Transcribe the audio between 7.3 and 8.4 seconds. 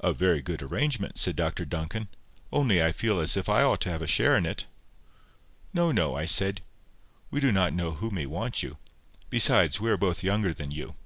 "We do not know who may